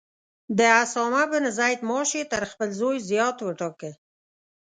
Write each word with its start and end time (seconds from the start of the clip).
د 0.57 0.59
اسامه 0.83 1.23
بن 1.31 1.45
زید 1.57 1.79
معاش 1.89 2.09
یې 2.19 2.23
تر 2.33 2.43
خپل 2.51 2.69
زوی 2.79 2.97
زیات 3.09 3.37
وټاکه. 3.41 3.91